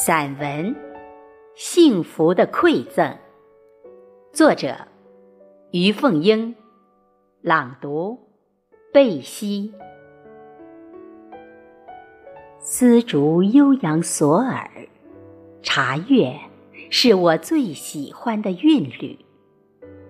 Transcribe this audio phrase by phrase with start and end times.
[0.00, 0.72] 散文
[1.56, 3.04] 《幸福的馈赠》，
[4.32, 4.76] 作者
[5.72, 6.54] 于凤英，
[7.42, 8.16] 朗读
[8.92, 9.74] 贝西。
[12.60, 14.70] 丝竹悠扬索耳，
[15.62, 16.32] 茶乐
[16.90, 19.18] 是我最喜欢的韵律。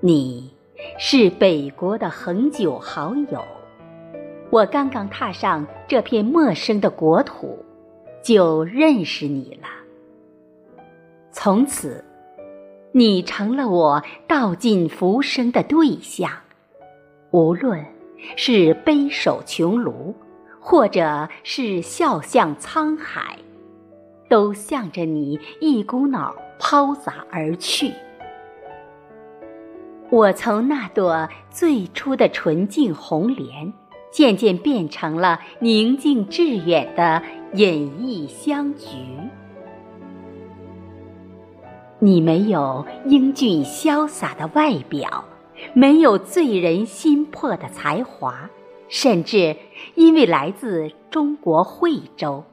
[0.00, 0.54] 你
[0.98, 3.42] 是北国的恒久好友，
[4.50, 7.64] 我刚刚踏上这片陌生的国土。
[8.28, 9.68] 就认识你了。
[11.32, 12.04] 从此，
[12.92, 16.30] 你成了我道尽浮生的对象。
[17.30, 17.82] 无论
[18.36, 20.12] 是悲守穷庐，
[20.60, 23.38] 或者是笑向沧海，
[24.28, 27.94] 都向着你一股脑抛洒而去。
[30.10, 33.72] 我从那朵最初的纯净红莲。
[34.10, 37.22] 渐渐变成了宁静致远的
[37.54, 38.86] 隐逸香菊。
[41.98, 45.24] 你没有英俊潇洒的外表，
[45.72, 48.50] 没有醉人心魄的才华，
[48.88, 49.56] 甚至
[49.94, 52.44] 因为来自中国惠州，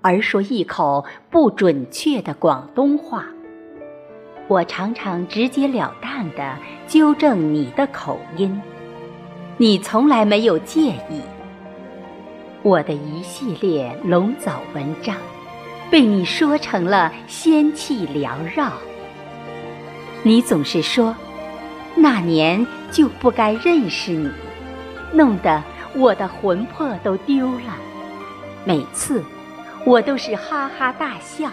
[0.00, 3.26] 而说一口不准确的广东话。
[4.48, 8.62] 我常常直截了当的纠正你的口音。
[9.58, 11.20] 你从来没有介意
[12.66, 15.14] 我的一系列龙藻文章，
[15.88, 18.72] 被你说成了仙气缭绕。
[20.24, 21.14] 你总是说，
[21.94, 24.28] 那年就不该认识你，
[25.12, 25.62] 弄得
[25.94, 27.76] 我的魂魄都丢了。
[28.64, 29.22] 每次，
[29.84, 31.48] 我都是哈哈大笑。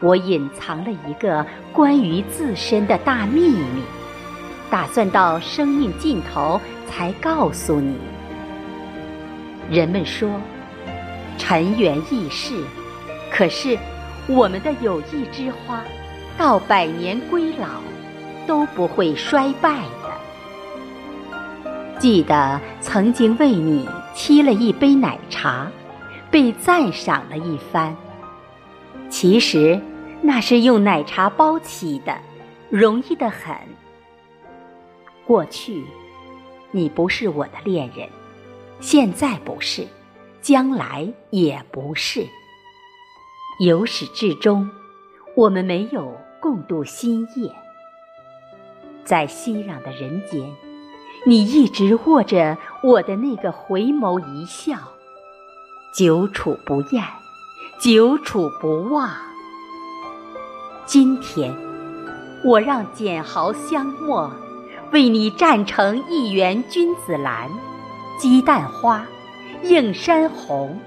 [0.00, 3.84] 我隐藏了一个关于自身的大秘密。
[4.68, 7.94] 打算到生命尽头才告诉你。
[9.70, 10.28] 人们说，
[11.38, 12.60] 尘缘易逝，
[13.30, 13.78] 可是
[14.26, 15.84] 我们的友谊之花，
[16.36, 17.80] 到百年归老
[18.48, 20.10] 都不会衰败的。
[22.00, 25.70] 记得曾经为你沏了一杯奶茶，
[26.32, 27.94] 被赞赏了一番。
[29.08, 29.80] 其实
[30.20, 32.18] 那是用奶茶包起的，
[32.70, 33.54] 容易的很。
[35.24, 35.84] 过去，
[36.72, 38.08] 你不是我的恋人，
[38.80, 39.86] 现在不是，
[40.40, 42.26] 将来也不是。
[43.60, 44.70] 由始至终，
[45.36, 47.52] 我们没有共度新夜。
[49.04, 50.50] 在熙攘的人间，
[51.26, 54.76] 你一直握着我的那个回眸一笑，
[55.94, 57.04] 久处不厌，
[57.78, 59.10] 久处不忘。
[60.86, 61.54] 今天，
[62.44, 64.30] 我让简豪香墨。
[64.92, 67.48] 为你蘸成一园君子兰，
[68.20, 69.06] 鸡蛋花，
[69.62, 70.78] 映山红，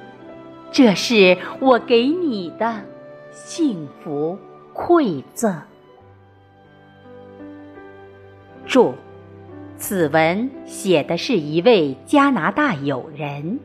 [0.71, 2.79] 这是我给你的
[3.31, 4.38] 幸福
[4.71, 5.59] 馈赠。
[8.67, 8.94] 注：
[9.77, 13.59] 此文写的是一位加拿大友人。